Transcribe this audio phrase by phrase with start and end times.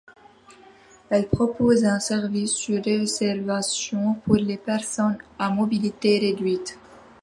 [1.11, 6.79] Elle propose un service, sur réservation, pour les personnes à mobilité réduite.